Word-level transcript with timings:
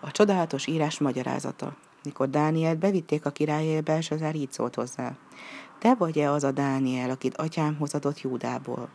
A 0.00 0.10
csodálatos 0.10 0.66
írás 0.66 0.98
magyarázata. 0.98 1.76
Mikor 2.04 2.30
Dánielt 2.30 2.78
bevitték 2.78 3.26
a 3.26 3.30
királyé, 3.30 3.80
Belsazár 3.80 4.34
így 4.34 4.52
szólt 4.52 4.74
hozzá. 4.74 5.16
Te 5.78 5.94
vagy-e 5.94 6.30
az 6.30 6.44
a 6.44 6.50
Dániel, 6.50 7.10
akit 7.10 7.36
atyám 7.36 7.76
hozatott 7.76 8.20
Júdából? 8.20 8.88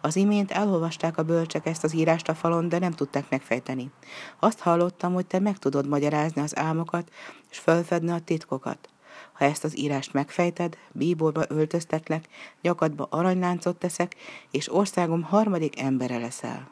Az 0.00 0.16
imént 0.16 0.50
elolvasták 0.50 1.18
a 1.18 1.22
bölcsek 1.22 1.66
ezt 1.66 1.84
az 1.84 1.94
írást 1.94 2.28
a 2.28 2.34
falon, 2.34 2.68
de 2.68 2.78
nem 2.78 2.92
tudták 2.92 3.30
megfejteni. 3.30 3.90
Azt 4.38 4.60
hallottam, 4.60 5.12
hogy 5.14 5.26
te 5.26 5.38
meg 5.38 5.58
tudod 5.58 5.88
magyarázni 5.88 6.42
az 6.42 6.58
álmokat, 6.58 7.10
és 7.50 7.58
fölfedni 7.58 8.10
a 8.10 8.18
titkokat. 8.18 8.88
Ha 9.32 9.44
ezt 9.44 9.64
az 9.64 9.78
írást 9.78 10.12
megfejted, 10.12 10.76
bíborba 10.92 11.42
öltöztetlek, 11.48 12.28
nyakadba 12.62 13.06
aranyláncot 13.10 13.76
teszek, 13.76 14.16
és 14.50 14.72
országom 14.72 15.22
harmadik 15.22 15.80
embere 15.80 16.18
leszel. 16.18 16.68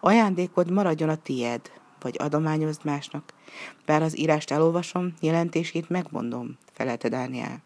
Ajándékod 0.00 0.70
maradjon 0.70 1.08
a 1.08 1.16
tied, 1.16 1.70
vagy 2.00 2.16
adományozd 2.18 2.84
másnak. 2.84 3.32
Bár 3.84 4.02
az 4.02 4.18
írást 4.18 4.50
elolvasom, 4.50 5.14
jelentését 5.20 5.88
megmondom, 5.88 6.58
felelte 6.72 7.08
Dániel. 7.08 7.62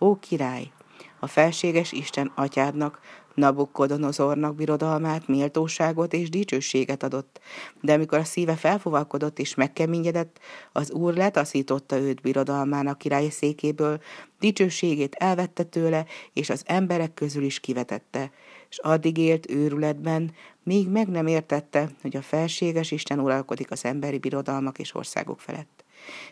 Ó 0.00 0.18
király, 0.18 0.70
a 1.20 1.26
felséges 1.26 1.92
Isten 1.92 2.32
atyádnak, 2.34 3.00
Nabukkodonozornak 3.34 4.54
birodalmát, 4.54 5.28
méltóságot 5.28 6.12
és 6.12 6.28
dicsőséget 6.28 7.02
adott, 7.02 7.40
de 7.80 7.92
amikor 7.92 8.18
a 8.18 8.24
szíve 8.24 8.54
felfogalkodott 8.54 9.38
és 9.38 9.54
megkeményedett, 9.54 10.38
az 10.72 10.90
úr 10.90 11.14
letaszította 11.14 11.98
őt 11.98 12.20
birodalmának 12.20 12.98
király 12.98 13.28
székéből, 13.28 14.00
dicsőségét 14.38 15.14
elvette 15.14 15.62
tőle, 15.62 16.06
és 16.32 16.50
az 16.50 16.62
emberek 16.66 17.14
közül 17.14 17.42
is 17.42 17.60
kivetette, 17.60 18.30
és 18.70 18.78
addig 18.78 19.16
élt 19.18 19.50
őrületben, 19.50 20.32
míg 20.62 20.88
meg 20.88 21.08
nem 21.08 21.26
értette, 21.26 21.90
hogy 22.02 22.16
a 22.16 22.22
felséges 22.22 22.90
Isten 22.90 23.20
uralkodik 23.20 23.70
az 23.70 23.84
emberi 23.84 24.18
birodalmak 24.18 24.78
és 24.78 24.94
országok 24.94 25.40
felett. 25.40 25.84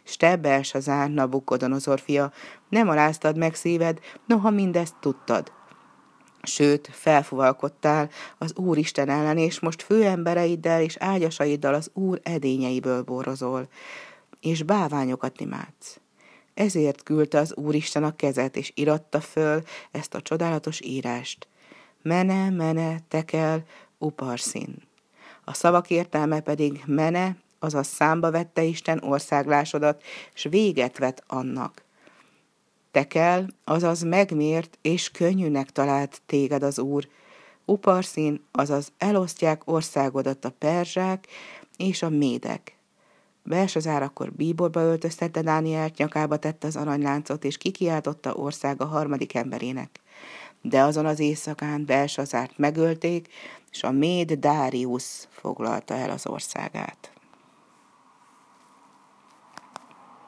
S 0.04 0.16
te, 0.16 0.36
Belsazár, 0.36 1.10
Nabukodonozor 1.10 2.00
fia, 2.00 2.32
nem 2.68 2.88
aláztad 2.88 3.36
meg 3.36 3.54
szíved, 3.54 3.98
noha 4.26 4.50
mindezt 4.50 4.94
tudtad. 5.00 5.52
Sőt, 6.42 6.88
felfuvalkodtál 6.92 8.10
az 8.38 8.56
Úr 8.56 8.78
Isten 8.78 9.08
ellen, 9.08 9.38
és 9.38 9.60
most 9.60 9.82
főembereiddel 9.82 10.82
és 10.82 10.96
ágyasaiddal 10.96 11.74
az 11.74 11.90
Úr 11.94 12.20
edényeiből 12.22 13.02
borozol, 13.02 13.68
és 14.40 14.62
báványokat 14.62 15.40
imádsz. 15.40 16.00
Ezért 16.54 17.02
küldte 17.02 17.38
az 17.38 17.56
Úristen 17.56 18.04
a 18.04 18.16
kezet, 18.16 18.56
és 18.56 18.72
iratta 18.74 19.20
föl 19.20 19.62
ezt 19.90 20.14
a 20.14 20.22
csodálatos 20.22 20.80
írást. 20.80 21.48
Mene, 22.02 22.50
mene, 22.50 22.98
tekel, 23.08 23.64
uparszin. 23.98 24.74
A 25.44 25.54
szavak 25.54 25.90
értelme 25.90 26.40
pedig 26.40 26.82
mene, 26.86 27.36
azaz 27.58 27.86
számba 27.86 28.30
vette 28.30 28.62
Isten 28.62 29.02
országlásodat, 29.02 30.02
és 30.34 30.46
véget 30.50 30.98
vet 30.98 31.22
annak. 31.26 31.84
Tekel, 32.90 33.46
azaz 33.64 34.02
megmért 34.02 34.78
és 34.82 35.10
könnyűnek 35.10 35.70
talált 35.70 36.20
téged 36.26 36.62
az 36.62 36.78
Úr. 36.78 37.08
Uparszín, 37.64 38.44
azaz 38.52 38.92
elosztják 38.98 39.62
országodat 39.64 40.44
a 40.44 40.54
perzsák 40.58 41.26
és 41.76 42.02
a 42.02 42.08
médek. 42.08 42.76
Belsazár 43.42 44.02
akkor 44.02 44.32
bíborba 44.32 44.80
öltöztette 44.80 45.42
Dánielt, 45.42 45.96
nyakába 45.96 46.36
tette 46.36 46.66
az 46.66 46.76
aranyláncot, 46.76 47.44
és 47.44 47.56
kikiáltotta 47.56 48.34
országa 48.34 48.84
harmadik 48.84 49.34
emberének. 49.34 50.00
De 50.62 50.82
azon 50.82 51.06
az 51.06 51.18
éjszakán 51.18 51.84
Belsazárt 51.84 52.58
megölték, 52.58 53.28
és 53.70 53.82
a 53.82 53.90
méd 53.90 54.32
Dárius 54.32 55.28
foglalta 55.30 55.94
el 55.94 56.10
az 56.10 56.26
országát. 56.26 57.17